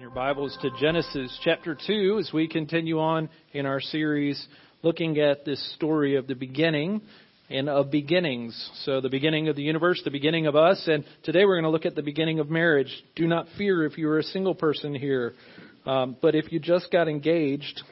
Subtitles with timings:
[0.00, 4.42] your Bibles to Genesis chapter 2 as we continue on in our series
[4.82, 7.02] looking at this story of the beginning
[7.50, 8.70] and of beginnings.
[8.84, 11.70] So, the beginning of the universe, the beginning of us, and today we're going to
[11.70, 12.90] look at the beginning of marriage.
[13.14, 15.34] Do not fear if you're a single person here,
[15.84, 17.82] um, but if you just got engaged,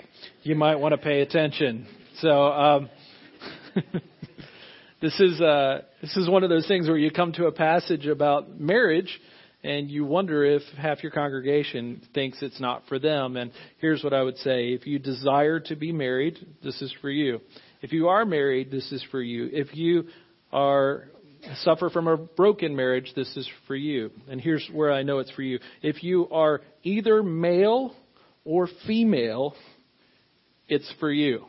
[0.44, 1.86] you might want to pay attention.
[2.20, 2.90] So, um,
[5.02, 8.06] this is uh, this is one of those things where you come to a passage
[8.06, 9.20] about marriage
[9.64, 13.36] and you wonder if half your congregation thinks it's not for them.
[13.36, 17.10] And here's what I would say if you desire to be married, this is for
[17.10, 17.40] you.
[17.82, 19.48] If you are married, this is for you.
[19.52, 20.04] If you
[20.52, 21.08] are
[21.62, 24.10] suffer from a broken marriage, this is for you.
[24.28, 25.58] And here's where I know it's for you.
[25.82, 27.94] If you are either male
[28.44, 29.54] or female,
[30.68, 31.44] it's for you.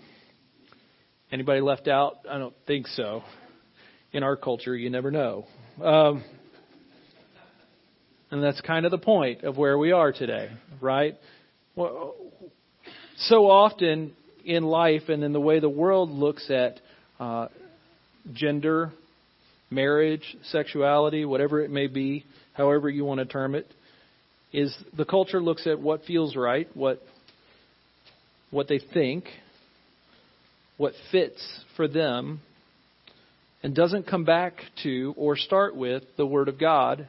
[1.32, 2.20] Anybody left out?
[2.30, 3.24] I don't think so.
[4.12, 5.46] In our culture, you never know.
[5.84, 6.24] Um,
[8.32, 10.50] and that's kind of the point of where we are today,
[10.82, 11.16] right?
[11.76, 12.16] Well,
[13.18, 14.14] so often
[14.46, 16.80] in life and in the way the world looks at
[17.20, 17.48] uh,
[18.34, 18.92] gender,
[19.70, 23.68] marriage, sexuality, whatever it may be, however you want to term it,
[24.52, 27.02] is the culture looks at what feels right, what
[28.52, 29.26] what they think,
[30.78, 32.42] what fits for them,
[33.62, 37.08] and doesn't come back to or start with the Word of God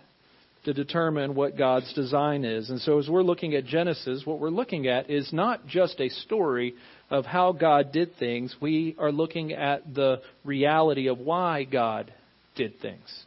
[0.64, 2.68] to determine what God's design is.
[2.68, 6.08] And so, as we're looking at Genesis, what we're looking at is not just a
[6.08, 6.74] story
[7.08, 12.12] of how God did things, we are looking at the reality of why God
[12.56, 13.24] did things.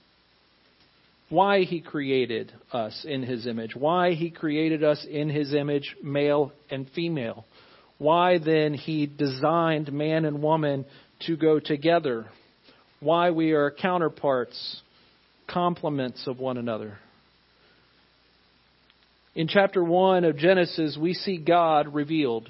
[1.29, 3.75] Why He created us in His image.
[3.75, 7.45] Why He created us in His image, male and female.
[7.97, 10.85] Why then He designed man and woman
[11.25, 12.27] to go together.
[12.99, 14.81] Why we are counterparts,
[15.47, 16.99] complements of one another.
[19.35, 22.49] In chapter 1 of Genesis, we see God revealed.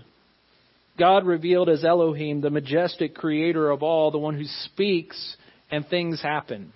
[1.00, 5.38] God revealed as Elohim, the majestic creator of all, the one who speaks
[5.72, 6.74] and things happen,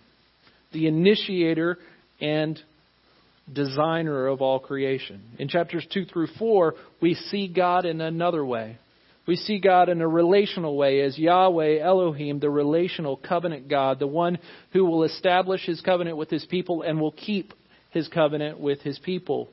[0.72, 1.78] the initiator
[2.22, 2.58] and
[3.52, 5.22] designer of all creation.
[5.40, 8.78] In chapters 2 through 4, we see God in another way.
[9.28, 14.08] We see God in a relational way as Yahweh Elohim, the relational covenant God, the
[14.08, 14.40] one
[14.72, 17.54] who will establish his covenant with his people and will keep
[17.90, 19.50] his covenant with his people.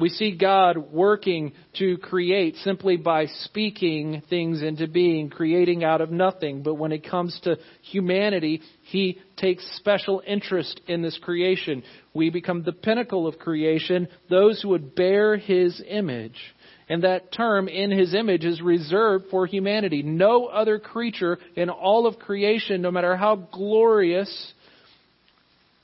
[0.00, 6.10] We see God working to create simply by speaking things into being, creating out of
[6.10, 6.62] nothing.
[6.62, 11.82] But when it comes to humanity, He takes special interest in this creation.
[12.14, 16.40] We become the pinnacle of creation, those who would bear His image.
[16.88, 20.02] And that term, in His image, is reserved for humanity.
[20.02, 24.52] No other creature in all of creation, no matter how glorious,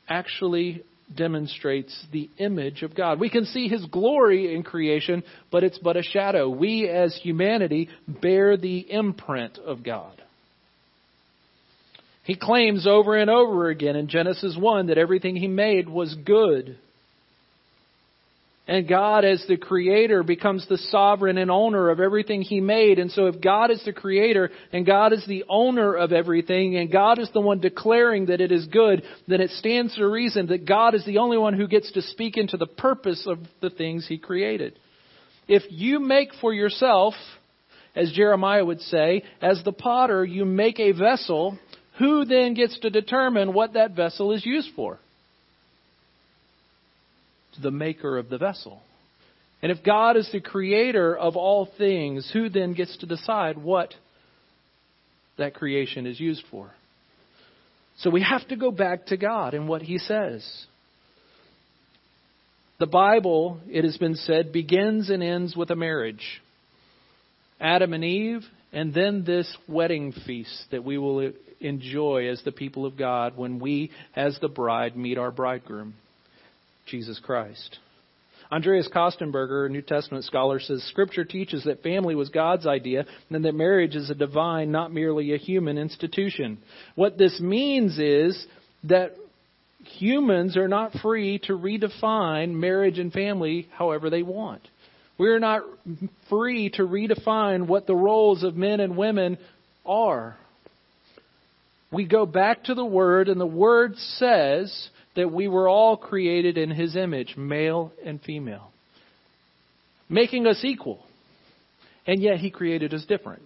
[0.08, 0.82] actually
[1.14, 3.20] demonstrates the image of God.
[3.20, 6.48] We can see His glory in creation, but it's but a shadow.
[6.48, 10.20] We as humanity bear the imprint of God.
[12.24, 16.78] He claims over and over again in Genesis 1 that everything He made was good.
[18.68, 22.98] And God, as the creator, becomes the sovereign and owner of everything He made.
[22.98, 26.90] And so, if God is the creator and God is the owner of everything and
[26.90, 30.66] God is the one declaring that it is good, then it stands to reason that
[30.66, 34.06] God is the only one who gets to speak into the purpose of the things
[34.08, 34.76] He created.
[35.46, 37.14] If you make for yourself,
[37.94, 41.56] as Jeremiah would say, as the potter, you make a vessel,
[41.98, 44.98] who then gets to determine what that vessel is used for?
[47.62, 48.82] The maker of the vessel.
[49.62, 53.94] And if God is the creator of all things, who then gets to decide what
[55.38, 56.70] that creation is used for?
[57.98, 60.66] So we have to go back to God and what He says.
[62.78, 66.42] The Bible, it has been said, begins and ends with a marriage.
[67.58, 68.42] Adam and Eve,
[68.72, 73.58] and then this wedding feast that we will enjoy as the people of God when
[73.58, 75.94] we, as the bride, meet our bridegroom.
[76.86, 77.78] Jesus Christ.
[78.50, 83.44] Andreas Kostenberger, a New Testament scholar, says Scripture teaches that family was God's idea and
[83.44, 86.58] that marriage is a divine, not merely a human institution.
[86.94, 88.46] What this means is
[88.84, 89.16] that
[89.80, 94.62] humans are not free to redefine marriage and family however they want.
[95.18, 95.62] We're not
[96.28, 99.38] free to redefine what the roles of men and women
[99.84, 100.36] are.
[101.90, 106.56] We go back to the Word, and the Word says that we were all created
[106.56, 108.70] in His image, male and female,
[110.08, 111.04] making us equal.
[112.06, 113.42] And yet He created us different.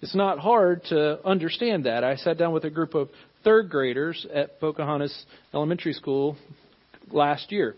[0.00, 2.04] It's not hard to understand that.
[2.04, 3.08] I sat down with a group of
[3.44, 6.36] third graders at Pocahontas Elementary School
[7.10, 7.74] last year.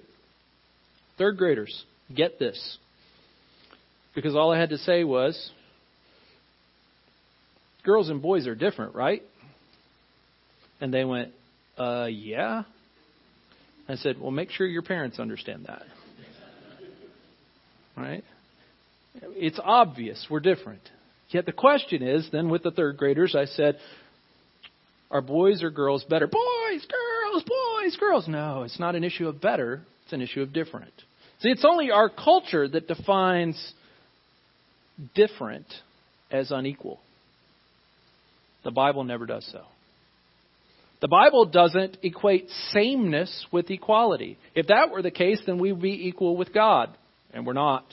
[1.18, 1.84] Third graders,
[2.14, 2.78] get this.
[4.14, 5.50] Because all I had to say was,
[7.84, 9.22] girls and boys are different, right?
[10.80, 11.32] And they went,
[11.80, 12.64] uh, yeah.
[13.88, 15.82] I said, well, make sure your parents understand that.
[17.96, 18.24] Right?
[19.14, 20.80] It's obvious we're different.
[21.30, 23.76] Yet the question is, then with the third graders, I said,
[25.10, 26.26] are boys or girls better?
[26.26, 28.28] Boys, girls, boys, girls.
[28.28, 30.92] No, it's not an issue of better, it's an issue of different.
[31.40, 33.72] See, it's only our culture that defines
[35.14, 35.66] different
[36.30, 37.00] as unequal.
[38.64, 39.62] The Bible never does so.
[41.00, 44.36] The Bible doesn't equate sameness with equality.
[44.54, 46.90] If that were the case, then we would be equal with God,
[47.32, 47.84] and we're not.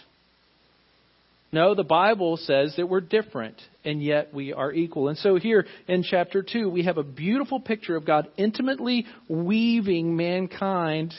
[1.54, 3.56] No, the Bible says that we're different,
[3.86, 5.08] and yet we are equal.
[5.08, 10.18] And so here in chapter 2, we have a beautiful picture of God intimately weaving
[10.18, 11.14] mankind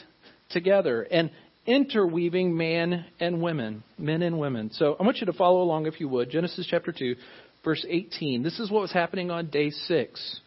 [0.51, 1.31] together and
[1.67, 4.71] interweaving man and women, men and women.
[4.75, 6.31] So I want you to follow along if you would.
[6.31, 7.17] Genesis chapter 2,
[7.65, 8.43] verse 18.
[8.43, 10.41] This is what was happening on day 6.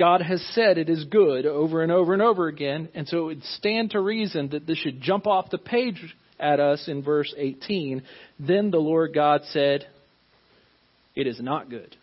[0.00, 3.24] God has said it is good over and over and over again, and so it
[3.24, 7.34] would stand to reason that this should jump off the page at us in verse
[7.36, 8.02] 18.
[8.38, 9.86] Then the Lord God said,
[11.14, 11.94] It is not good.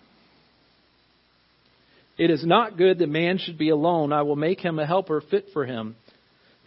[2.20, 4.14] It is not good that man should be alone.
[4.14, 5.96] I will make him a helper fit for him.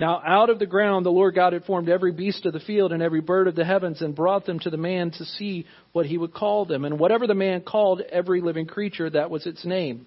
[0.01, 2.91] Now out of the ground the Lord God had formed every beast of the field
[2.91, 6.07] and every bird of the heavens and brought them to the man to see what
[6.07, 6.85] he would call them.
[6.85, 10.07] And whatever the man called every living creature, that was its name.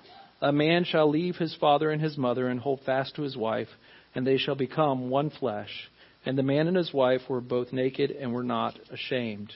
[0.41, 3.67] a man shall leave his father and his mother and hold fast to his wife,
[4.15, 5.89] and they shall become one flesh.
[6.25, 9.53] And the man and his wife were both naked and were not ashamed.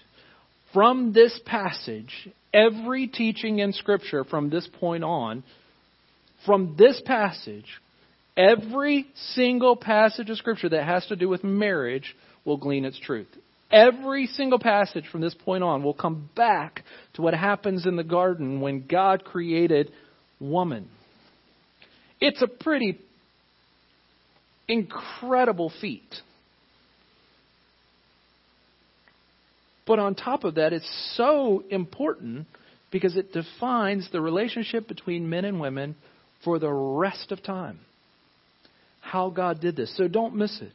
[0.74, 5.44] From this passage, every teaching in Scripture from this point on,
[6.46, 7.66] from this passage,
[8.36, 12.16] every single passage of Scripture that has to do with marriage
[12.46, 13.28] will glean its truth.
[13.72, 16.84] Every single passage from this point on will come back
[17.16, 19.92] to what happens in the garden when God created
[20.40, 20.90] woman.
[22.20, 23.00] It's a pretty
[24.68, 26.16] incredible feat.
[29.86, 32.48] But on top of that, it's so important
[32.92, 35.96] because it defines the relationship between men and women
[36.44, 37.80] for the rest of time.
[39.02, 39.96] How God did this.
[39.96, 40.74] So don't miss it.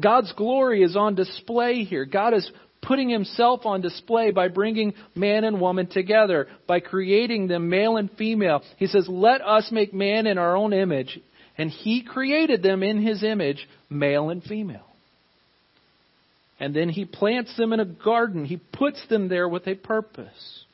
[0.00, 2.04] God's glory is on display here.
[2.04, 2.50] God is
[2.82, 8.10] putting himself on display by bringing man and woman together, by creating them male and
[8.18, 8.62] female.
[8.76, 11.20] He says, Let us make man in our own image.
[11.56, 14.86] And he created them in his image, male and female.
[16.58, 18.44] And then he plants them in a garden.
[18.44, 20.64] He puts them there with a purpose.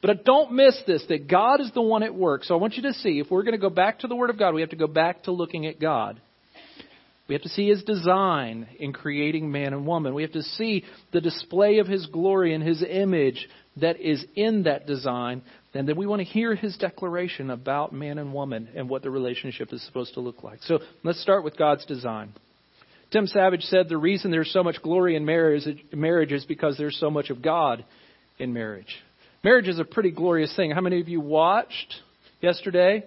[0.00, 2.44] But don't miss this that God is the one at work.
[2.44, 4.30] So I want you to see, if we're going to go back to the Word
[4.30, 6.20] of God, we have to go back to looking at God.
[7.28, 10.14] We have to see his design in creating man and woman.
[10.14, 14.62] We have to see the display of his glory and his image that is in
[14.62, 15.42] that design.
[15.74, 19.10] And then we want to hear his declaration about man and woman and what the
[19.10, 20.60] relationship is supposed to look like.
[20.62, 22.32] So let's start with God's design.
[23.12, 27.10] Tim Savage said the reason there's so much glory in marriage is because there's so
[27.10, 27.84] much of God
[28.38, 28.96] in marriage.
[29.44, 30.70] Marriage is a pretty glorious thing.
[30.70, 31.94] How many of you watched
[32.40, 33.04] yesterday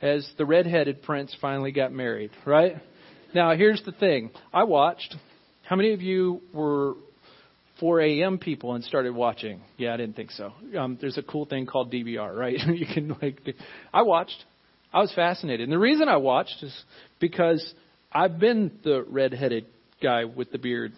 [0.00, 2.76] as the redheaded prince finally got married, right?
[3.34, 4.30] Now, here's the thing.
[4.52, 5.16] I watched.
[5.64, 6.94] How many of you were
[7.80, 8.38] 4 a.m.
[8.38, 9.60] people and started watching?
[9.76, 10.52] Yeah, I didn't think so.
[10.78, 12.56] Um, there's a cool thing called DVR, right?
[12.74, 13.40] you can like.
[13.92, 14.44] I watched.
[14.92, 16.84] I was fascinated, and the reason I watched is
[17.18, 17.74] because
[18.12, 19.66] I've been the redheaded
[20.00, 20.92] guy with the beard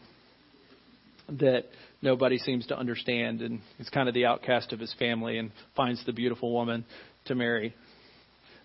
[1.40, 1.64] that
[2.02, 6.04] nobody seems to understand, and is kind of the outcast of his family, and finds
[6.04, 6.84] the beautiful woman
[7.24, 7.74] to marry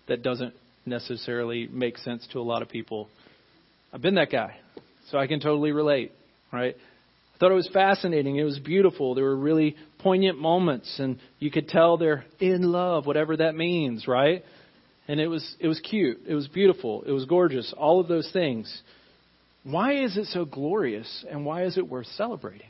[0.08, 0.52] that doesn't
[0.84, 3.08] necessarily make sense to a lot of people.
[3.92, 4.56] I've been that guy,
[5.10, 6.12] so I can totally relate,
[6.50, 6.74] right?
[6.76, 8.36] I thought it was fascinating.
[8.36, 9.14] It was beautiful.
[9.14, 14.06] There were really poignant moments, and you could tell they're in love, whatever that means,
[14.08, 14.44] right?
[15.08, 16.20] And it was it was cute.
[16.26, 17.02] It was beautiful.
[17.06, 17.74] It was gorgeous.
[17.76, 18.82] All of those things.
[19.64, 22.68] Why is it so glorious, and why is it worth celebrating?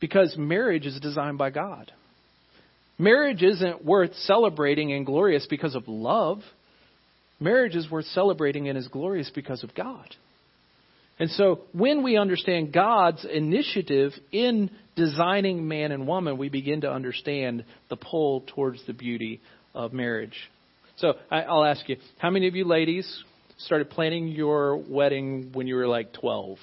[0.00, 1.90] Because marriage is designed by God.
[2.98, 6.40] Marriage isn't worth celebrating and glorious because of love.
[7.44, 10.08] Marriage is worth celebrating and is glorious because of God.
[11.18, 16.90] And so when we understand God's initiative in designing man and woman, we begin to
[16.90, 19.42] understand the pull towards the beauty
[19.74, 20.36] of marriage.
[20.96, 23.06] So I, will ask you, how many of you ladies
[23.58, 26.56] started planning your wedding when you were like 12?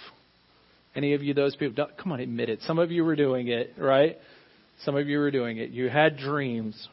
[0.95, 1.88] Any of you those people?
[2.01, 2.59] Come on, admit it.
[2.63, 4.17] Some of you were doing it, right?
[4.83, 5.69] Some of you were doing it.
[5.69, 6.88] You had dreams.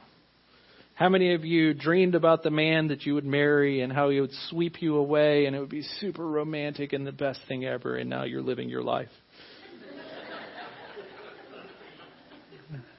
[0.98, 4.20] How many of you dreamed about the man that you would marry and how he
[4.20, 7.94] would sweep you away and it would be super romantic and the best thing ever
[7.94, 9.08] and now you're living your life?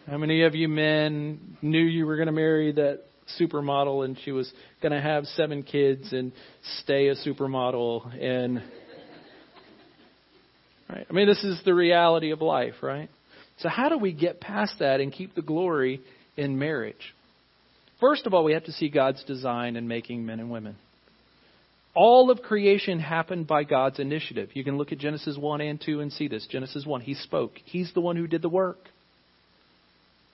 [0.09, 3.01] How many of you men knew you were going to marry that
[3.37, 4.49] supermodel and she was
[4.81, 6.31] going to have seven kids and
[6.79, 8.63] stay a supermodel and
[10.89, 11.05] right?
[11.09, 13.09] I mean this is the reality of life right?
[13.57, 15.99] So how do we get past that and keep the glory
[16.37, 17.13] in marriage
[17.99, 20.75] first of all we have to see god's design in making men and women
[21.95, 24.51] all of creation happened by God's initiative.
[24.53, 26.47] You can look at Genesis 1 and 2 and see this.
[26.47, 27.53] Genesis 1, He spoke.
[27.65, 28.77] He's the one who did the work.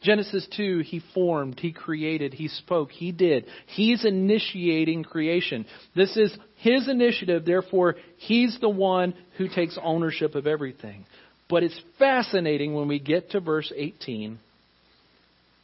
[0.05, 3.45] Genesis 2, he formed, he created, he spoke, he did.
[3.65, 5.65] He's initiating creation.
[5.95, 11.05] This is his initiative, therefore, he's the one who takes ownership of everything.
[11.49, 14.37] But it's fascinating when we get to verse 18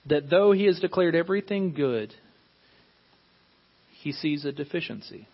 [0.07, 2.13] that though he has declared everything good,
[4.01, 5.27] he sees a deficiency.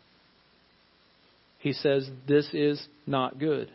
[1.59, 3.71] He says, This is not good.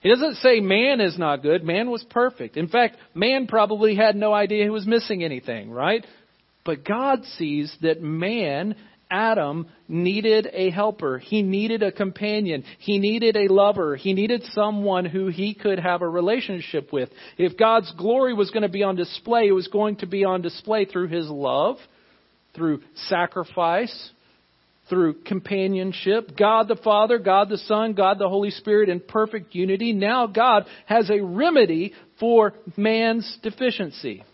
[0.00, 1.64] He doesn't say man is not good.
[1.64, 2.56] Man was perfect.
[2.56, 6.06] In fact, man probably had no idea he was missing anything, right?
[6.64, 8.76] But God sees that man,
[9.10, 11.18] Adam, needed a helper.
[11.18, 12.64] He needed a companion.
[12.78, 13.96] He needed a lover.
[13.96, 17.08] He needed someone who he could have a relationship with.
[17.38, 20.42] If God's glory was going to be on display, it was going to be on
[20.42, 21.76] display through his love,
[22.54, 24.10] through sacrifice,
[24.88, 26.36] through companionship.
[26.36, 29.92] God the Father, God the Son, God the Holy Spirit in perfect unity.
[29.92, 34.24] Now God has a remedy for man's deficiency.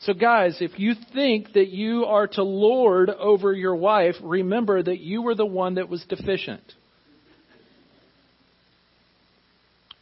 [0.00, 5.00] So guys, if you think that you are to lord over your wife, remember that
[5.00, 6.62] you were the one that was deficient.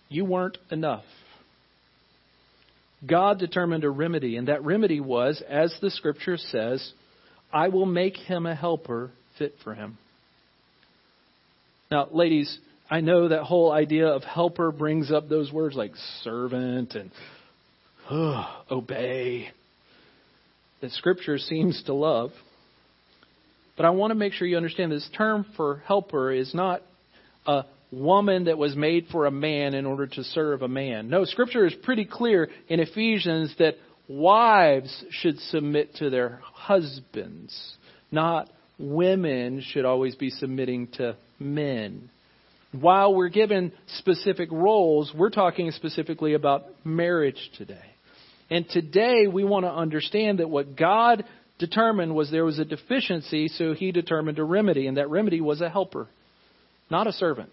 [0.09, 1.05] You weren't enough.
[3.07, 6.93] God determined a remedy, and that remedy was, as the scripture says,
[7.53, 9.99] I will make him a helper fit for him.
[11.91, 12.59] Now, ladies,
[12.91, 17.11] I know that whole idea of helper brings up those words like servant and
[18.09, 19.51] uh, obey
[20.87, 22.31] that Scripture seems to love.
[23.77, 26.83] But I want to make sure you understand this term for helper is not
[27.45, 31.11] a woman that was made for a man in order to serve a man.
[31.11, 33.75] No, Scripture is pretty clear in Ephesians that
[34.09, 37.77] wives should submit to their husbands,
[38.13, 42.11] not women should always be submitting to men.
[42.71, 47.96] While we're given specific roles, we're talking specifically about marriage today.
[48.51, 51.25] And today we want to understand that what God
[51.59, 55.61] determined was there was a deficiency, so he determined a remedy, and that remedy was
[55.61, 56.09] a helper,
[56.91, 57.51] not a servant.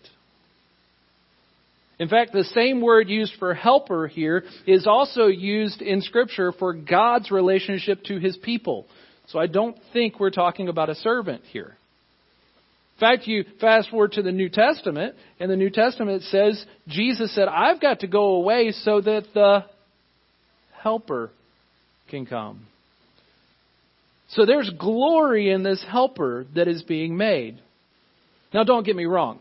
[1.99, 6.73] In fact, the same word used for helper here is also used in Scripture for
[6.73, 8.87] God's relationship to his people.
[9.27, 11.77] So I don't think we're talking about a servant here.
[12.95, 17.33] In fact, you fast forward to the New Testament, and the New Testament says Jesus
[17.33, 19.65] said, I've got to go away so that the
[20.83, 21.31] helper
[22.09, 22.67] can come.
[24.29, 27.59] So there's glory in this helper that is being made.
[28.53, 29.39] Now, don't get me wrong.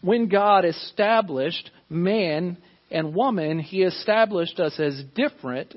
[0.00, 2.56] When God established man
[2.90, 5.74] and woman, He established us as different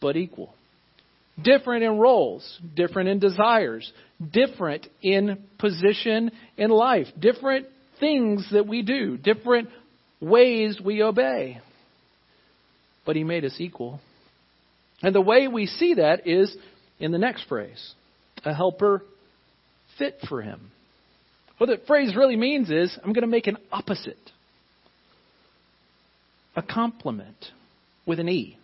[0.00, 0.54] but equal.
[1.42, 3.90] Different in roles, different in desires,
[4.32, 7.66] different in position in life, different
[7.98, 9.68] things that we do, different
[10.20, 11.60] ways we obey.
[13.06, 14.00] But He made us equal.
[15.02, 16.54] And the way we see that is
[16.98, 17.94] in the next phrase
[18.44, 19.02] a helper
[19.98, 20.70] fit for Him.
[21.58, 24.16] What that phrase really means is I'm going to make an opposite,
[26.56, 27.36] a complement
[28.06, 28.56] with an E.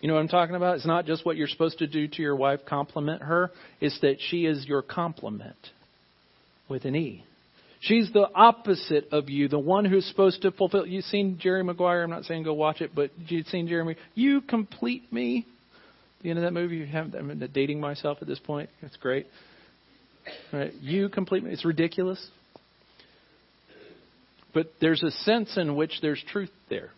[0.00, 0.76] You know what I'm talking about?
[0.76, 3.50] It's not just what you're supposed to do to your wife, compliment her.
[3.80, 5.56] It's that she is your complement
[6.68, 7.24] with an E.
[7.86, 10.86] She's the opposite of you, the one who's supposed to fulfill.
[10.86, 12.02] You've seen Jerry Maguire.
[12.02, 13.96] I'm not saying go watch it, but you've seen Jeremy.
[14.14, 15.46] You complete me.
[16.22, 16.76] The end of that movie.
[16.76, 17.14] You have.
[17.14, 18.70] I'm dating myself at this point.
[18.80, 19.26] It's great.
[20.80, 21.50] You complete me.
[21.50, 22.26] It's ridiculous.
[24.54, 26.90] But there's a sense in which there's truth there.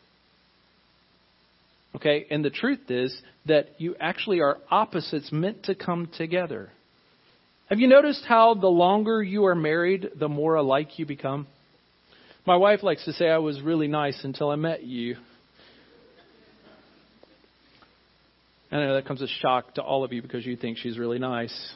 [1.96, 3.16] Okay, and the truth is
[3.46, 6.70] that you actually are opposites meant to come together.
[7.68, 11.48] Have you noticed how the longer you are married, the more alike you become?
[12.46, 15.16] My wife likes to say I was really nice until I met you.
[18.70, 20.96] I know that comes as a shock to all of you because you think she's
[20.96, 21.72] really nice.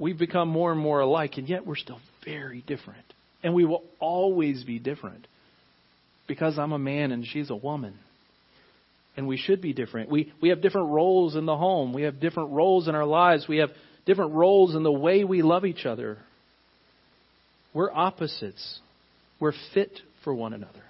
[0.00, 3.04] We've become more and more alike, and yet we're still very different.
[3.44, 5.28] And we will always be different
[6.26, 7.94] because I'm a man and she's a woman.
[9.18, 10.10] And we should be different.
[10.10, 13.46] We, we have different roles in the home, we have different roles in our lives,
[13.48, 13.70] we have
[14.06, 16.18] different roles in the way we love each other.
[17.74, 18.78] We're opposites,
[19.40, 19.90] we're fit
[20.22, 20.84] for one another.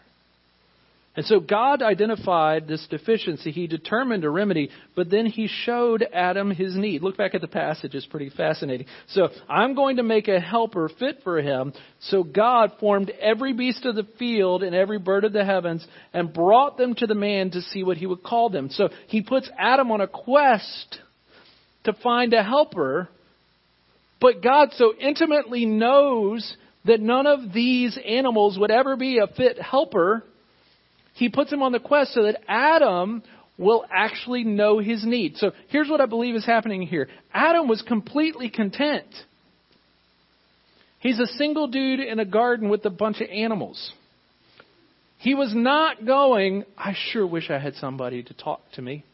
[1.18, 3.50] And so God identified this deficiency.
[3.50, 7.02] He determined a remedy, but then he showed Adam his need.
[7.02, 8.86] Look back at the passage, it's pretty fascinating.
[9.08, 11.72] So, I'm going to make a helper fit for him.
[11.98, 16.32] So God formed every beast of the field and every bird of the heavens and
[16.32, 18.70] brought them to the man to see what he would call them.
[18.70, 21.00] So he puts Adam on a quest
[21.82, 23.08] to find a helper,
[24.20, 29.60] but God so intimately knows that none of these animals would ever be a fit
[29.60, 30.22] helper
[31.18, 33.24] he puts him on the quest so that Adam
[33.58, 35.36] will actually know his need.
[35.36, 39.06] So here's what I believe is happening here Adam was completely content.
[41.00, 43.92] He's a single dude in a garden with a bunch of animals.
[45.18, 49.04] He was not going, I sure wish I had somebody to talk to me.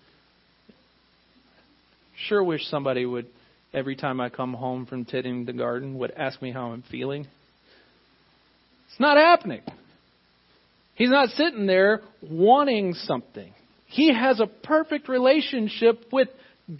[2.28, 3.26] Sure wish somebody would,
[3.72, 7.26] every time I come home from tending the garden, would ask me how I'm feeling.
[8.90, 9.62] It's not happening.
[10.94, 13.52] He's not sitting there wanting something.
[13.86, 16.28] He has a perfect relationship with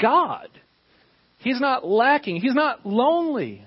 [0.00, 0.48] God.
[1.38, 2.40] He's not lacking.
[2.40, 3.64] He's not lonely.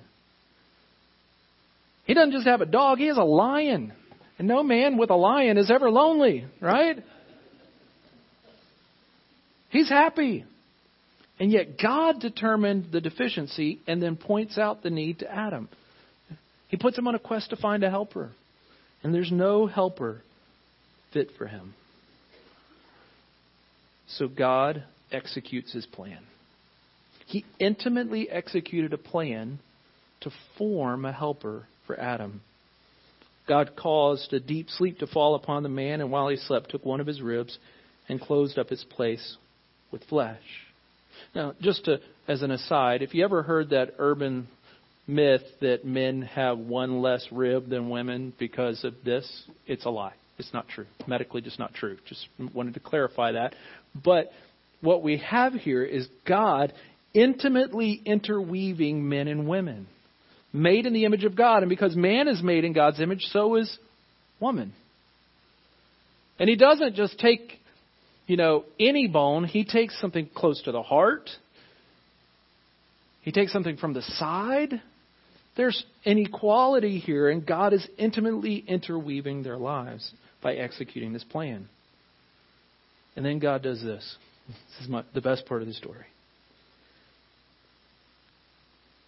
[2.05, 3.93] He doesn't just have a dog, he has a lion.
[4.39, 6.97] And no man with a lion is ever lonely, right?
[9.69, 10.45] He's happy.
[11.39, 15.69] And yet God determined the deficiency and then points out the need to Adam.
[16.69, 18.31] He puts him on a quest to find a helper.
[19.03, 20.21] And there's no helper
[21.17, 21.73] fit for him.
[24.07, 26.19] So God executes his plan.
[27.25, 29.57] He intimately executed a plan
[30.21, 32.41] to form a helper for Adam.
[33.47, 36.85] God caused a deep sleep to fall upon the man, and while he slept, took
[36.85, 37.57] one of his ribs
[38.07, 39.37] and closed up his place
[39.91, 40.41] with flesh.
[41.33, 44.47] Now, just to, as an aside, if you ever heard that urban
[45.07, 50.13] myth that men have one less rib than women because of this, it's a lie.
[50.37, 50.85] It's not true.
[51.07, 51.97] Medically, just not true.
[52.07, 53.55] Just wanted to clarify that.
[54.03, 54.31] But
[54.81, 56.73] what we have here is God
[57.13, 59.87] intimately interweaving men and women,
[60.53, 61.63] made in the image of God.
[61.63, 63.77] And because man is made in God's image, so is
[64.39, 64.73] woman.
[66.39, 67.53] And he doesn't just take,
[68.27, 71.29] you know, any bone, he takes something close to the heart.
[73.21, 74.81] He takes something from the side.
[75.57, 81.67] There's an equality here, and God is intimately interweaving their lives by executing this plan.
[83.15, 84.15] And then God does this.
[84.47, 86.05] This is my, the best part of the story.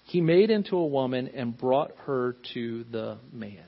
[0.05, 3.63] He made into a woman and brought her to the man.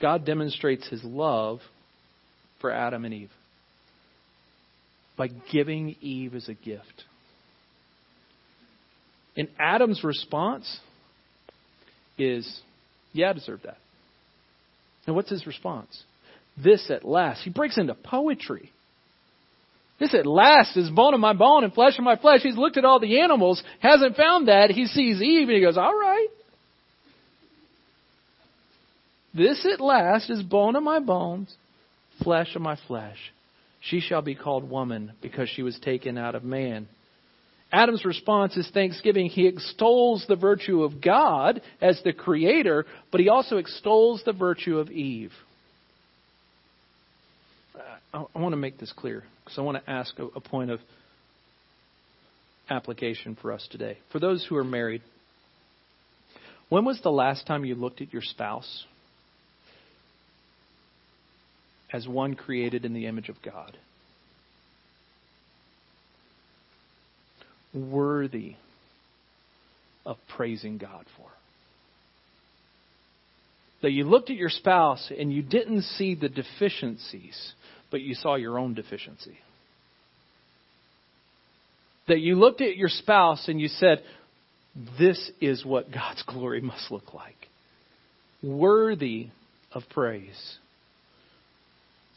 [0.00, 1.58] God demonstrates his love
[2.60, 3.30] for Adam and Eve
[5.16, 7.04] by giving Eve as a gift.
[9.36, 10.78] And Adam's response
[12.16, 12.60] is,
[13.12, 13.78] Yeah, I deserve that.
[15.06, 16.02] And what's his response?
[16.62, 17.42] This at last.
[17.42, 18.72] He breaks into poetry.
[19.98, 22.40] This at last is bone of my bone and flesh of my flesh.
[22.42, 24.70] He's looked at all the animals, hasn't found that.
[24.70, 26.28] He sees Eve and he goes, All right.
[29.34, 31.54] This at last is bone of my bones,
[32.22, 33.18] flesh of my flesh.
[33.80, 36.88] She shall be called woman because she was taken out of man.
[37.72, 39.26] Adam's response is thanksgiving.
[39.26, 44.78] He extols the virtue of God as the creator, but he also extols the virtue
[44.78, 45.32] of Eve.
[48.14, 50.80] I, want to make this clear because I want to ask a, point of
[52.70, 53.98] application for us today.
[54.10, 55.02] For those who are married,
[56.68, 58.84] when was the last time you looked at your spouse
[61.92, 63.76] as one created in the image of God?
[67.76, 68.56] Worthy
[70.04, 71.26] of praising God for.
[73.82, 77.52] That you looked at your spouse and you didn't see the deficiencies,
[77.90, 79.38] but you saw your own deficiency.
[82.08, 84.02] That you looked at your spouse and you said,
[84.98, 87.48] This is what God's glory must look like.
[88.42, 89.28] Worthy
[89.72, 90.58] of praise.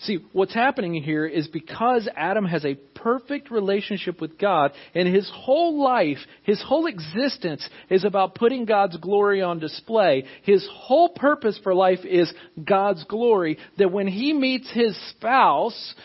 [0.03, 5.29] See, what's happening here is because Adam has a perfect relationship with God, and his
[5.33, 10.23] whole life, his whole existence is about putting God's glory on display.
[10.43, 12.33] His whole purpose for life is
[12.63, 15.95] God's glory, that when he meets his spouse,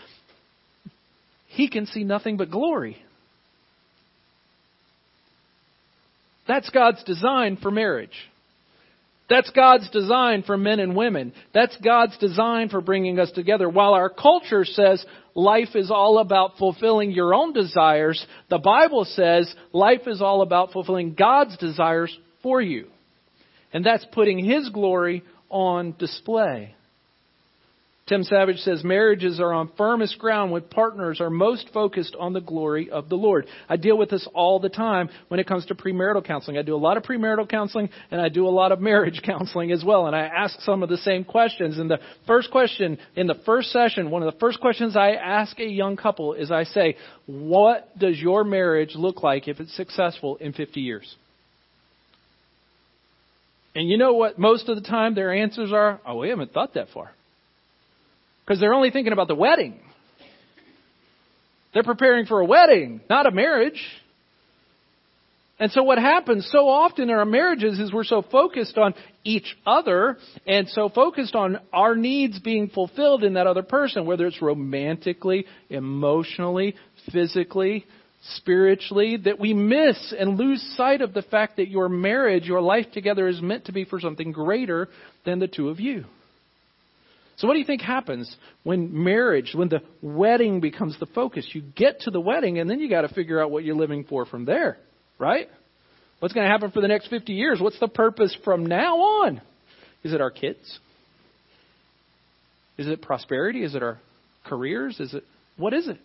[1.46, 2.96] he can see nothing but glory.
[6.48, 8.28] That's God's design for marriage.
[9.28, 11.32] That's God's design for men and women.
[11.54, 13.68] That's God's design for bringing us together.
[13.68, 19.52] While our culture says life is all about fulfilling your own desires, the Bible says
[19.72, 22.88] life is all about fulfilling God's desires for you.
[23.72, 26.74] And that's putting His glory on display.
[28.06, 32.40] Tim Savage says marriages are on firmest ground when partners are most focused on the
[32.40, 33.46] glory of the Lord.
[33.66, 36.58] I deal with this all the time when it comes to premarital counseling.
[36.58, 39.72] I do a lot of premarital counseling and I do a lot of marriage counseling
[39.72, 40.06] as well.
[40.06, 41.78] And I ask some of the same questions.
[41.78, 45.58] And the first question in the first session, one of the first questions I ask
[45.58, 50.36] a young couple is I say, what does your marriage look like if it's successful
[50.36, 51.16] in 50 years?
[53.74, 56.02] And you know what most of the time their answers are?
[56.06, 57.12] Oh, we haven't thought that far.
[58.44, 59.80] Because they're only thinking about the wedding.
[61.72, 63.82] They're preparing for a wedding, not a marriage.
[65.58, 69.56] And so what happens so often in our marriages is we're so focused on each
[69.64, 74.42] other and so focused on our needs being fulfilled in that other person, whether it's
[74.42, 76.74] romantically, emotionally,
[77.12, 77.86] physically,
[78.36, 82.86] spiritually, that we miss and lose sight of the fact that your marriage, your life
[82.92, 84.88] together is meant to be for something greater
[85.24, 86.04] than the two of you.
[87.36, 91.48] So, what do you think happens when marriage, when the wedding becomes the focus?
[91.52, 94.04] You get to the wedding, and then you got to figure out what you're living
[94.04, 94.78] for from there,
[95.18, 95.48] right?
[96.20, 97.60] What's going to happen for the next 50 years?
[97.60, 99.40] What's the purpose from now on?
[100.04, 100.78] Is it our kids?
[102.78, 103.62] Is it prosperity?
[103.64, 103.98] Is it our
[104.44, 105.00] careers?
[105.00, 105.24] Is it
[105.56, 105.98] what is it?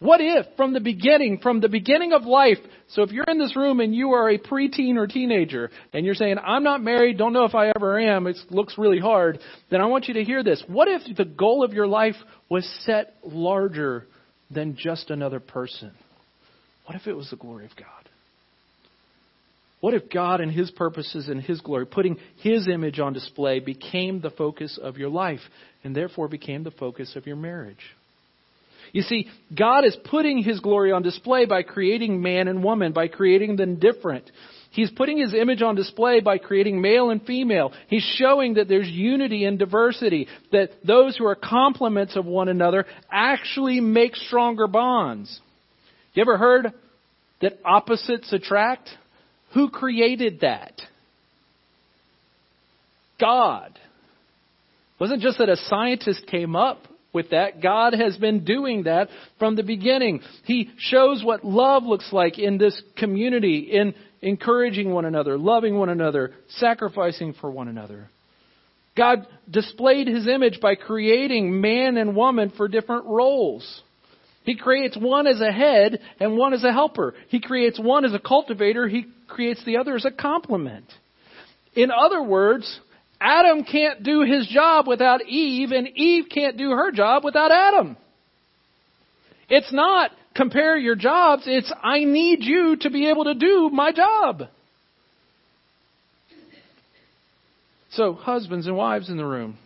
[0.00, 2.56] What if from the beginning, from the beginning of life,
[2.88, 6.14] so if you're in this room and you are a preteen or teenager and you're
[6.14, 9.38] saying, I'm not married, don't know if I ever am, it looks really hard,
[9.70, 10.64] then I want you to hear this.
[10.66, 12.14] What if the goal of your life
[12.48, 14.06] was set larger
[14.50, 15.92] than just another person?
[16.86, 17.86] What if it was the glory of God?
[19.80, 24.22] What if God and His purposes and His glory, putting His image on display, became
[24.22, 25.40] the focus of your life
[25.84, 27.76] and therefore became the focus of your marriage?
[28.92, 33.08] You see, God is putting His glory on display by creating man and woman, by
[33.08, 34.30] creating them different.
[34.70, 37.72] He's putting His image on display by creating male and female.
[37.88, 42.86] He's showing that there's unity and diversity, that those who are complements of one another
[43.10, 45.40] actually make stronger bonds.
[46.14, 46.72] You ever heard
[47.40, 48.88] that opposites attract?
[49.54, 50.80] Who created that?
[53.20, 53.72] God.
[53.74, 56.78] It wasn't just that a scientist came up
[57.12, 57.60] with that.
[57.62, 60.20] God has been doing that from the beginning.
[60.44, 65.88] He shows what love looks like in this community, in encouraging one another, loving one
[65.88, 68.08] another, sacrificing for one another.
[68.96, 73.82] God displayed His image by creating man and woman for different roles.
[74.44, 77.14] He creates one as a head and one as a helper.
[77.28, 78.88] He creates one as a cultivator.
[78.88, 80.86] He creates the other as a complement.
[81.74, 82.80] In other words,
[83.20, 87.96] Adam can't do his job without Eve, and Eve can't do her job without Adam.
[89.48, 93.92] It's not compare your jobs, it's I need you to be able to do my
[93.92, 94.44] job.
[97.92, 99.58] So, husbands and wives in the room,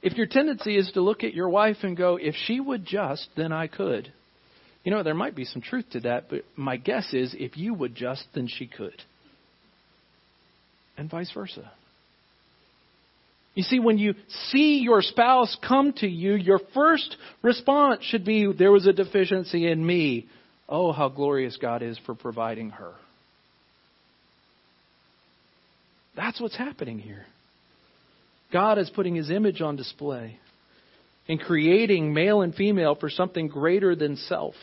[0.00, 3.28] if your tendency is to look at your wife and go, if she would just,
[3.36, 4.12] then I could.
[4.84, 7.74] You know, there might be some truth to that, but my guess is if you
[7.74, 9.02] would just, then she could.
[10.96, 11.70] And vice versa.
[13.54, 14.14] You see, when you
[14.50, 19.70] see your spouse come to you, your first response should be, There was a deficiency
[19.70, 20.26] in me.
[20.68, 22.92] Oh, how glorious God is for providing her.
[26.16, 27.26] That's what's happening here.
[28.52, 30.38] God is putting his image on display
[31.28, 34.54] and creating male and female for something greater than self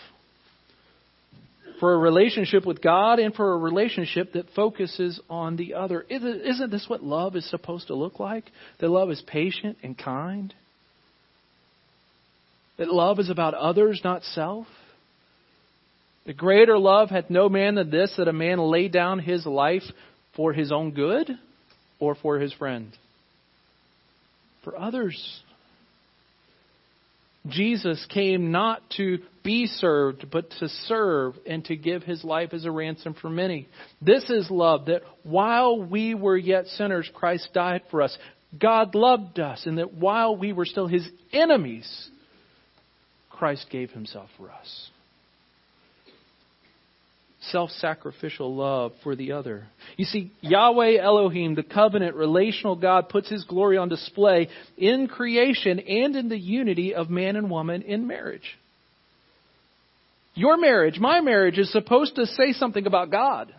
[1.79, 6.01] for a relationship with God and for a relationship that focuses on the other.
[6.01, 8.45] Isn't this what love is supposed to look like?
[8.79, 10.53] That love is patient and kind?
[12.77, 14.67] That love is about others, not self?
[16.25, 19.83] The greater love hath no man than this, that a man lay down his life
[20.35, 21.29] for his own good
[21.99, 22.91] or for his friend?
[24.63, 25.41] For others.
[27.47, 32.65] Jesus came not to be served, but to serve and to give his life as
[32.65, 33.67] a ransom for many.
[34.02, 38.17] This is love, that while we were yet sinners, Christ died for us.
[38.60, 42.10] God loved us and that while we were still his enemies,
[43.30, 44.89] Christ gave himself for us.
[47.41, 49.65] Self sacrificial love for the other.
[49.95, 55.80] You see, Yahweh Elohim, the covenant relational God, puts his glory on display in creation
[55.80, 58.58] and in the unity of man and woman in marriage.
[60.36, 63.54] Your marriage, my marriage, is supposed to say something about God.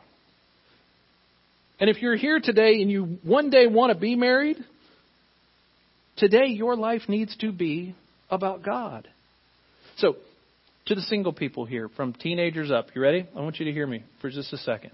[1.79, 4.59] And if you're here today and you one day want to be married,
[6.19, 7.95] today your life needs to be
[8.31, 9.09] about God.
[9.97, 10.17] So,
[10.91, 13.25] to the single people here, from teenagers up, you ready?
[13.37, 14.91] I want you to hear me for just a second.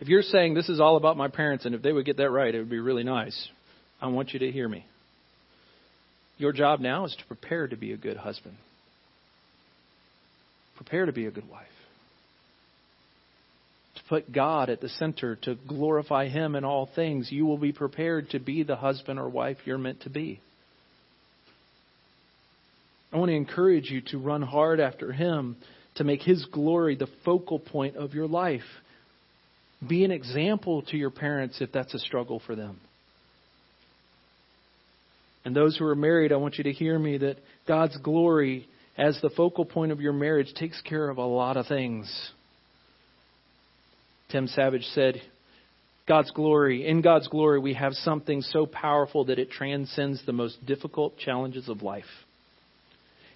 [0.00, 2.30] If you're saying this is all about my parents and if they would get that
[2.30, 3.48] right, it would be really nice,
[4.00, 4.84] I want you to hear me.
[6.36, 8.56] Your job now is to prepare to be a good husband,
[10.76, 11.68] prepare to be a good wife
[13.94, 17.72] to put God at the center, to glorify Him in all things, you will be
[17.72, 20.40] prepared to be the husband or wife you're meant to be.
[23.12, 25.56] I want to encourage you to run hard after Him,
[25.96, 28.62] to make His glory the focal point of your life.
[29.86, 32.78] Be an example to your parents if that's a struggle for them.
[35.44, 39.18] And those who are married, I want you to hear me that God's glory as
[39.22, 42.30] the focal point of your marriage takes care of a lot of things.
[44.30, 45.22] Tim Savage said,
[46.06, 50.64] God's glory, in God's glory, we have something so powerful that it transcends the most
[50.66, 52.04] difficult challenges of life.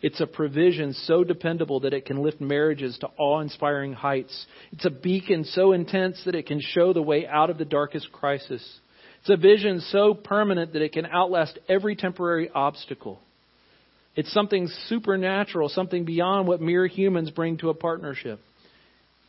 [0.04, 4.44] It's a provision so dependable that it can lift marriages to awe inspiring heights.
[4.70, 8.12] It's a beacon so intense that it can show the way out of the darkest
[8.12, 8.62] crisis.
[9.20, 13.18] It's a vision so permanent that it can outlast every temporary obstacle.
[14.14, 18.40] It's something supernatural, something beyond what mere humans bring to a partnership.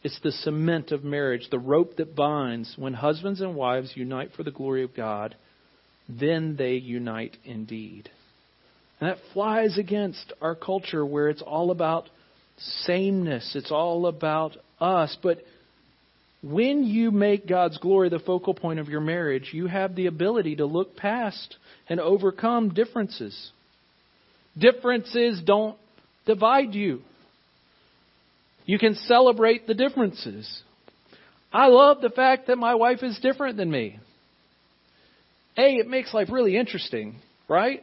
[0.04, 2.76] It's the cement of marriage, the rope that binds.
[2.78, 5.38] When husbands and wives unite for the glory of God,
[6.10, 8.10] then they unite indeed.
[9.00, 12.10] And that flies against our culture where it's all about
[12.58, 15.18] sameness, it's all about us.
[15.22, 15.40] But
[16.42, 20.58] when you make God's glory the focal point of your marriage, you have the ability
[20.58, 21.58] to look past
[21.90, 23.52] and overcome differences.
[24.58, 25.78] Differences don't
[26.26, 27.02] divide you.
[28.66, 30.62] You can celebrate the differences.
[31.52, 34.00] I love the fact that my wife is different than me.
[35.58, 37.16] A, it makes life really interesting,
[37.48, 37.82] right?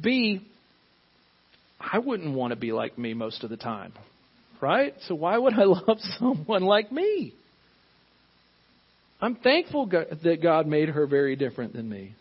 [0.00, 0.42] B,
[1.80, 3.92] I wouldn't want to be like me most of the time,
[4.60, 4.94] right?
[5.06, 7.34] So why would I love someone like me?
[9.20, 12.14] I'm thankful that God made her very different than me.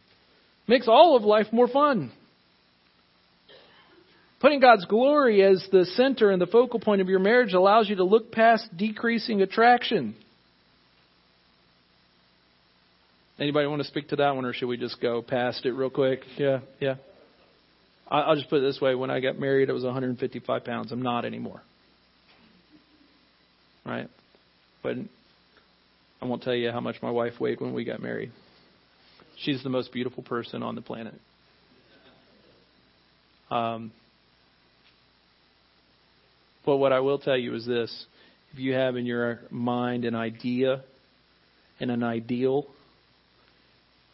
[0.68, 2.12] Makes all of life more fun.
[4.40, 7.96] Putting God's glory as the center and the focal point of your marriage allows you
[7.98, 10.16] to look past decreasing attraction.
[13.40, 15.90] Anybody want to speak to that one, or should we just go past it real
[15.90, 16.22] quick?
[16.38, 16.96] Yeah, yeah.
[18.12, 20.92] I'll just put it this way: when I got married, I was 155 pounds.
[20.92, 21.62] I'm not anymore.
[23.86, 24.10] Right?
[24.84, 24.98] But
[26.22, 28.32] I won't tell you how much my wife weighed when we got married.
[29.40, 31.16] She's the most beautiful person on the planet.
[33.50, 33.92] Um,
[36.66, 38.06] but what I will tell you is this
[38.54, 40.84] if you have in your mind an idea
[41.80, 42.68] and an ideal,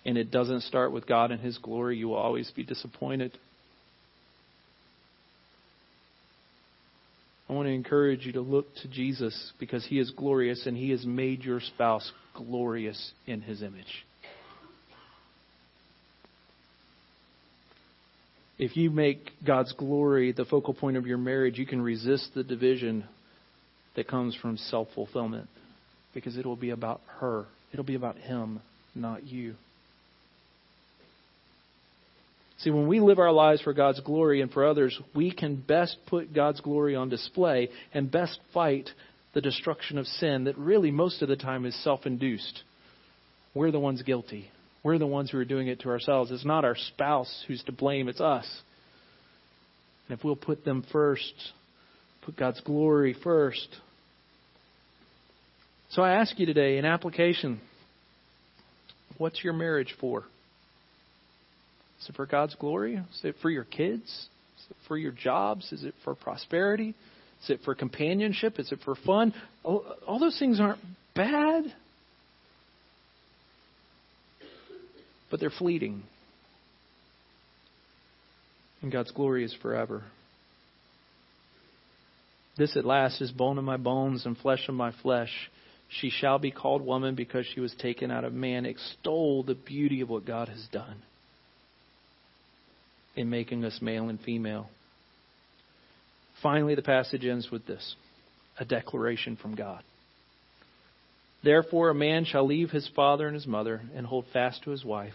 [0.06, 3.38] and it doesn't start with God and His glory, you will always be disappointed.
[7.50, 10.90] I want to encourage you to look to Jesus because He is glorious and He
[10.92, 14.06] has made your spouse glorious in His image.
[18.58, 22.44] if you make God's glory the focal point of your marriage, you can resist the
[22.44, 23.06] division
[23.96, 25.48] that comes from self fulfillment
[26.14, 27.46] because it'll be about her.
[27.72, 28.62] It'll be about him,
[28.96, 29.56] not you.
[32.60, 35.98] See, when we live our lives for God's glory and for others, we can best
[36.08, 38.90] put God's glory on display and best fight
[39.34, 42.64] the destruction of sin that really most of the time is self induced.
[43.54, 44.50] We're the ones guilty.
[44.84, 46.32] We're the ones who are doing it to ourselves.
[46.32, 48.48] It's not our spouse who's to blame, it's us.
[50.08, 51.34] And if we'll put them first,
[52.26, 53.68] put God's glory first.
[55.90, 57.62] So I ask you today, in application,
[59.18, 60.24] what's your marriage for?
[62.02, 62.96] Is it for God's glory?
[62.96, 64.04] Is it for your kids?
[64.04, 65.72] Is it for your jobs?
[65.72, 66.96] Is it for prosperity?
[67.44, 68.60] Is it for companionship?
[68.60, 69.34] Is it for fun?
[69.64, 70.82] All, all those things aren't
[71.16, 71.74] bad.
[75.30, 76.04] but they're fleeting.
[78.82, 80.04] And God's glory is forever.
[82.58, 85.32] This at last is bone of my bones and flesh of my flesh.
[85.90, 88.66] She shall be called woman because she was taken out of man.
[88.66, 91.02] Extol the beauty of what God has done
[93.18, 94.70] in making us male and female.
[96.42, 97.96] Finally, the passage ends with this
[98.60, 99.84] a declaration from God.
[101.44, 104.84] Therefore, a man shall leave his father and his mother and hold fast to his
[104.84, 105.14] wife,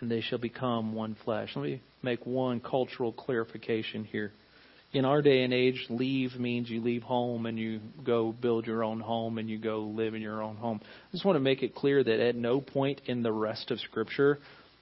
[0.00, 1.50] and they shall become one flesh.
[1.56, 4.32] Let me make one cultural clarification here.
[4.92, 8.84] In our day and age, leave means you leave home and you go build your
[8.84, 10.80] own home and you go live in your own home.
[10.82, 13.80] I just want to make it clear that at no point in the rest of
[13.80, 14.38] Scripture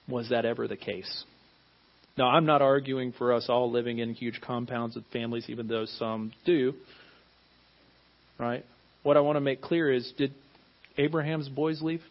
[0.09, 1.23] was that ever the case.
[2.17, 5.85] Now, I'm not arguing for us all living in huge compounds with families, even though
[5.85, 6.73] some do.
[8.37, 8.65] Right?
[9.03, 10.33] What I want to make clear is did
[10.97, 12.01] Abraham's boys leave?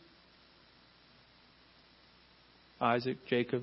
[2.81, 3.63] Isaac, Jacob.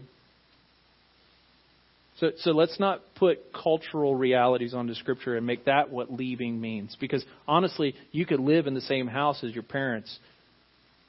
[2.19, 6.95] So, so let's not put cultural realities onto Scripture and make that what leaving means.
[7.00, 10.17] Because honestly, you could live in the same house as your parents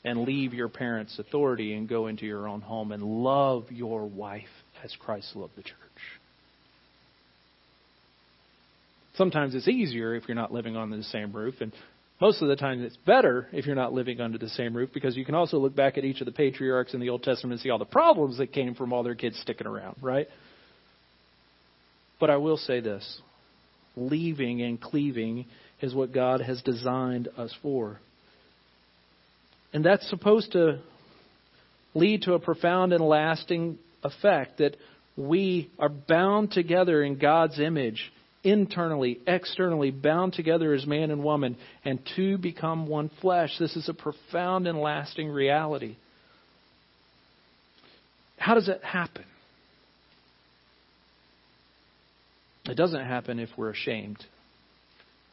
[0.04, 4.44] and leave your parents' authority and go into your own home and love your wife
[4.84, 5.74] as Christ loved the church.
[9.16, 11.72] Sometimes it's easier if you're not living under the same roof, and
[12.20, 15.16] most of the time it's better if you're not living under the same roof because
[15.16, 17.60] you can also look back at each of the patriarchs in the Old Testament and
[17.60, 20.28] see all the problems that came from all their kids sticking around, right?
[22.20, 23.20] But I will say this
[23.96, 25.46] leaving and cleaving
[25.80, 27.98] is what God has designed us for.
[29.72, 30.80] And that's supposed to
[31.94, 34.76] lead to a profound and lasting effect that
[35.16, 38.12] we are bound together in God's image,
[38.44, 43.50] internally, externally, bound together as man and woman, and two become one flesh.
[43.58, 45.96] This is a profound and lasting reality.
[48.36, 49.24] How does it happen?
[52.66, 54.18] It doesn't happen if we're ashamed.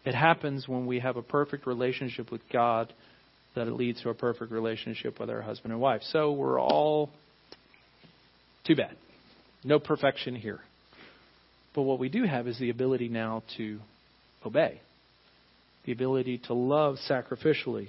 [0.06, 2.94] It happens when we have a perfect relationship with God
[3.56, 6.02] that it leads to a perfect relationship with our husband and wife.
[6.12, 7.10] So we're all
[8.66, 8.96] too bad.
[9.64, 10.60] No perfection here.
[11.74, 13.80] But what we do have is the ability now to
[14.46, 14.80] obey,
[15.86, 17.88] the ability to love sacrificially,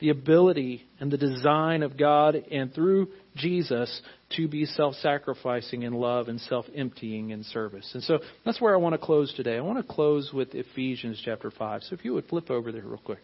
[0.00, 4.00] the ability and the design of God and through Jesus
[4.36, 7.90] to be self sacrificing in love and self emptying in service.
[7.94, 9.56] And so that's where I want to close today.
[9.56, 11.82] I want to close with Ephesians chapter 5.
[11.82, 13.18] So if you would flip over there real quick.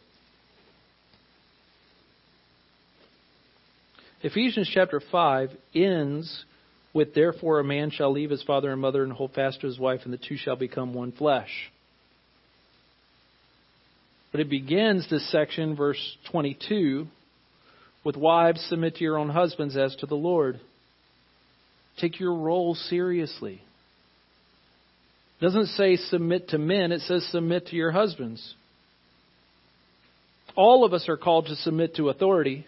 [4.23, 6.45] Ephesians chapter 5 ends
[6.95, 9.79] with therefore a man shall leave his father and mother and hold fast to his
[9.79, 11.51] wife, and the two shall become one flesh.
[14.31, 17.07] But it begins this section, verse 22,
[18.05, 20.61] with wives submit to your own husbands as to the Lord.
[22.01, 23.61] Take your role seriously.
[25.41, 28.55] It doesn't say submit to men, it says submit to your husbands.
[30.57, 32.67] All of us are called to submit to authority.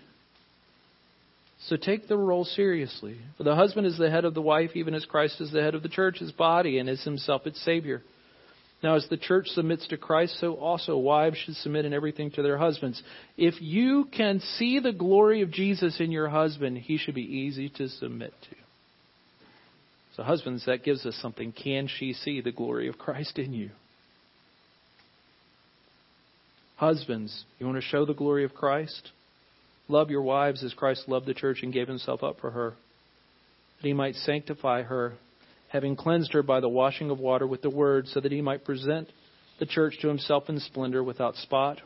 [1.67, 3.17] So take the role seriously.
[3.37, 5.75] For the husband is the head of the wife, even as Christ is the head
[5.75, 8.03] of the church, his body, and is himself its Savior.
[8.83, 12.43] Now, as the church submits to Christ, so also wives should submit in everything to
[12.43, 13.03] their husbands.
[13.37, 17.69] If you can see the glory of Jesus in your husband, he should be easy
[17.71, 18.57] to submit to.
[20.15, 21.53] So, husbands, that gives us something.
[21.53, 23.71] Can she see the glory of Christ in you?
[26.77, 29.11] Husbands, you want to show the glory of Christ?
[29.89, 32.71] Love your wives as Christ loved the church and gave himself up for her,
[33.81, 35.15] that he might sanctify her,
[35.69, 38.65] having cleansed her by the washing of water with the word, so that he might
[38.65, 39.09] present
[39.59, 41.81] the church to himself in splendor, without spot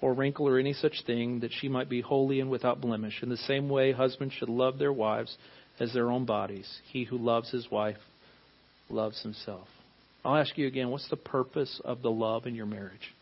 [0.00, 3.22] or wrinkle or any such thing, that she might be holy and without blemish.
[3.22, 5.36] In the same way, husbands should love their wives
[5.80, 6.68] as their own bodies.
[6.92, 7.96] He who loves his wife
[8.88, 9.66] loves himself.
[10.24, 13.14] I'll ask you again what's the purpose of the love in your marriage?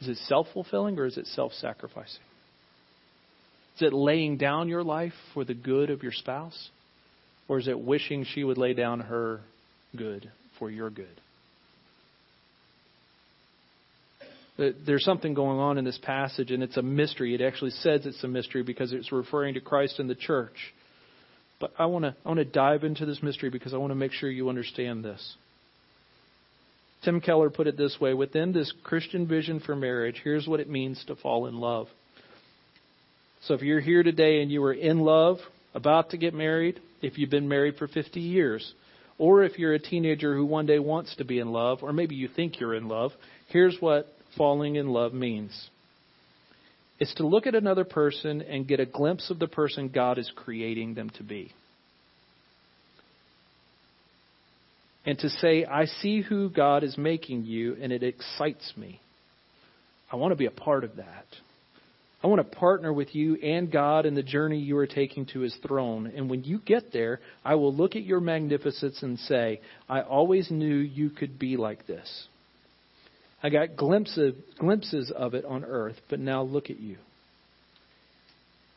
[0.00, 2.22] Is it self fulfilling or is it self sacrificing?
[3.76, 6.70] Is it laying down your life for the good of your spouse?
[7.48, 9.40] Or is it wishing she would lay down her
[9.94, 11.06] good for your good?
[14.58, 17.34] There's something going on in this passage, and it's a mystery.
[17.34, 20.72] It actually says it's a mystery because it's referring to Christ and the church.
[21.60, 23.96] But I want to I want to dive into this mystery because I want to
[23.96, 25.36] make sure you understand this.
[27.04, 30.70] Tim Keller put it this way Within this Christian vision for marriage, here's what it
[30.70, 31.88] means to fall in love.
[33.42, 35.38] So if you're here today and you are in love,
[35.74, 38.72] about to get married, if you've been married for 50 years,
[39.18, 42.14] or if you're a teenager who one day wants to be in love, or maybe
[42.14, 43.12] you think you're in love,
[43.48, 44.06] here's what
[44.36, 45.70] falling in love means
[46.98, 50.30] it's to look at another person and get a glimpse of the person God is
[50.34, 51.52] creating them to be.
[55.04, 59.00] And to say, I see who God is making you, and it excites me.
[60.10, 61.26] I want to be a part of that.
[62.22, 65.40] I want to partner with you and God in the journey you are taking to
[65.40, 66.12] his throne.
[66.16, 70.50] And when you get there, I will look at your magnificence and say, I always
[70.50, 72.26] knew you could be like this.
[73.42, 76.96] I got glimpses, glimpses of it on earth, but now look at you.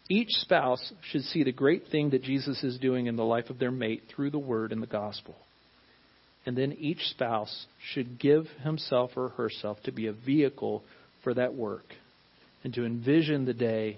[0.10, 3.60] Each spouse should see the great thing that Jesus is doing in the life of
[3.60, 5.36] their mate through the word and the gospel.
[6.46, 10.84] And then each spouse should give himself or herself to be a vehicle
[11.24, 11.86] for that work
[12.64, 13.98] and to envision the day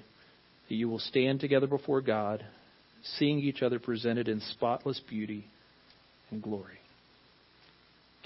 [0.70, 2.46] that you will stand together before God,
[3.18, 5.46] seeing each other presented in spotless beauty
[6.30, 6.80] and glory.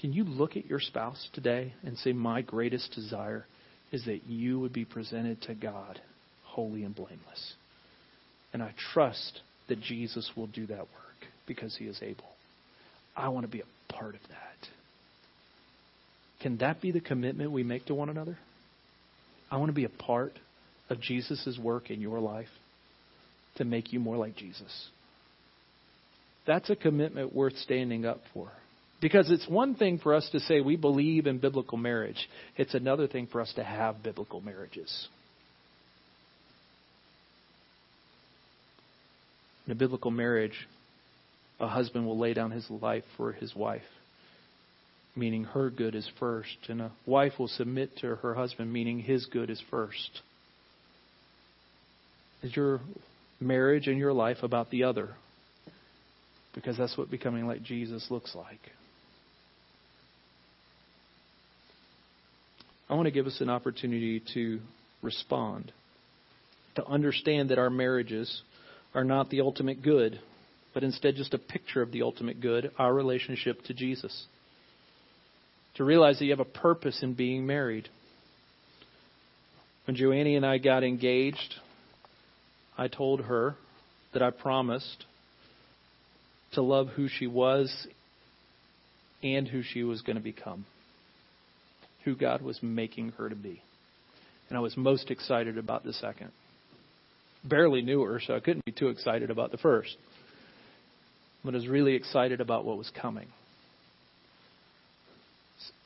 [0.00, 3.46] Can you look at your spouse today and say, My greatest desire
[3.92, 6.00] is that you would be presented to God
[6.44, 7.54] holy and blameless?
[8.52, 12.24] And I trust that Jesus will do that work because he is able.
[13.16, 14.68] I want to be a part of that.
[16.42, 18.38] Can that be the commitment we make to one another?
[19.56, 20.34] I want to be a part
[20.90, 22.50] of Jesus' work in your life
[23.54, 24.88] to make you more like Jesus.
[26.46, 28.50] That's a commitment worth standing up for.
[29.00, 32.28] Because it's one thing for us to say we believe in biblical marriage,
[32.58, 35.08] it's another thing for us to have biblical marriages.
[39.64, 40.68] In a biblical marriage,
[41.58, 43.80] a husband will lay down his life for his wife,
[45.16, 49.26] meaning her good is first, and a wife will submit to her husband, meaning his
[49.26, 50.20] good is first.
[52.42, 52.80] Is your
[53.40, 55.14] marriage and your life about the other?
[56.54, 58.60] Because that's what becoming like Jesus looks like.
[62.88, 64.60] I want to give us an opportunity to
[65.02, 65.72] respond,
[66.76, 68.42] to understand that our marriages
[68.94, 70.20] are not the ultimate good,
[70.72, 74.26] but instead just a picture of the ultimate good, our relationship to Jesus.
[75.76, 77.88] To realize that you have a purpose in being married.
[79.86, 81.54] When Joannie and I got engaged,
[82.76, 83.54] I told her
[84.12, 85.04] that I promised
[86.52, 87.86] to love who she was
[89.22, 90.64] and who she was going to become
[92.06, 93.60] who God was making her to be.
[94.48, 96.30] And I was most excited about the second.
[97.44, 99.96] Barely knew her, so I couldn't be too excited about the first.
[101.44, 103.26] But I was really excited about what was coming.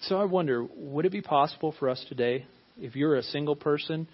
[0.03, 2.47] So I wonder would it be possible for us today,
[2.81, 4.09] if you're a single person,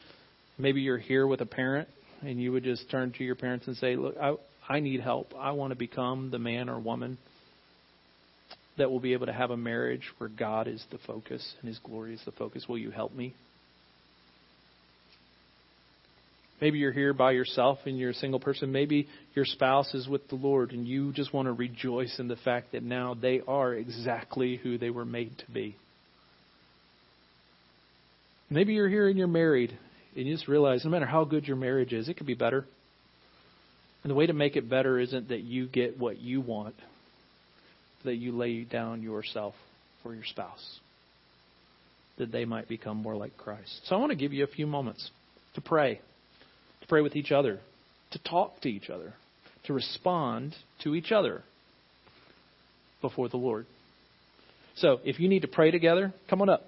[0.59, 1.89] maybe you're here with a parent,
[2.23, 4.35] and you would just turn to your parents and say, Look, I,
[4.69, 5.35] I need help.
[5.39, 7.19] I want to become the man or woman
[8.79, 11.79] that will be able to have a marriage where God is the focus and His
[11.79, 12.67] glory is the focus.
[12.69, 13.35] Will you help me?
[16.61, 18.73] Maybe you're here by yourself and you're a single person.
[18.73, 22.37] Maybe your spouse is with the Lord and you just want to rejoice in the
[22.37, 25.77] fact that now they are exactly who they were made to be.
[28.49, 29.77] Maybe you're here and you're married
[30.17, 32.65] and you just realize no matter how good your marriage is, it could be better.
[34.03, 36.77] And the way to make it better isn't that you get what you want,
[38.05, 39.55] that you lay down yourself
[40.03, 40.79] for your spouse,
[42.17, 43.81] that they might become more like Christ.
[43.87, 45.11] So I want to give you a few moments
[45.55, 46.01] to pray,
[46.89, 47.61] pray with each other,
[48.13, 49.15] to talk to each other,
[49.65, 51.43] to respond to each other
[53.01, 53.67] before the Lord.
[54.77, 56.65] So if you need to pray together, come on up.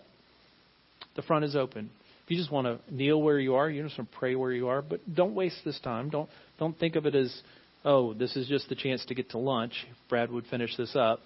[1.16, 1.90] The front is open.
[2.24, 4.52] If you just want to kneel where you are, you just want to pray where
[4.52, 6.10] you are, but don't waste this time.
[6.10, 7.42] Don't don't think of it as
[7.84, 9.72] oh, this is just the chance to get to lunch.
[10.08, 11.20] Brad would finish this up.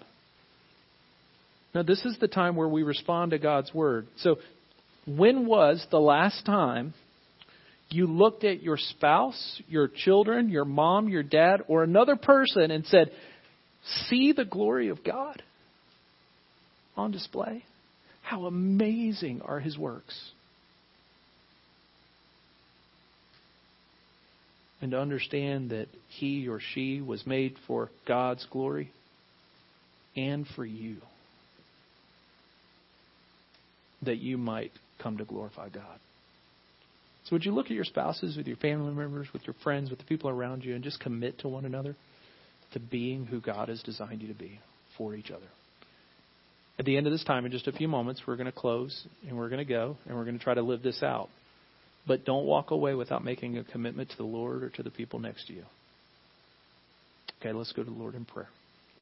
[1.75, 4.07] No, this is the time where we respond to God's word.
[4.17, 4.37] So,
[5.05, 6.93] when was the last time
[7.93, 12.85] you looked at your spouse, your children, your mom, your dad, or another person and
[12.85, 13.11] said,
[14.07, 15.41] See the glory of God
[16.95, 17.63] on display?
[18.21, 20.31] How amazing are his works!
[24.83, 28.91] and to understand that he or she was made for God's glory
[30.13, 30.97] and for you,
[34.01, 35.99] that you might come to glorify God.
[37.25, 39.99] So, would you look at your spouses, with your family members, with your friends, with
[39.99, 41.95] the people around you, and just commit to one another
[42.73, 44.59] to being who God has designed you to be
[44.97, 45.47] for each other?
[46.77, 49.05] At the end of this time, in just a few moments, we're going to close
[49.27, 51.29] and we're going to go and we're going to try to live this out.
[52.05, 55.19] But don't walk away without making a commitment to the Lord or to the people
[55.19, 55.63] next to you.
[57.39, 58.49] Okay, let's go to the Lord in prayer.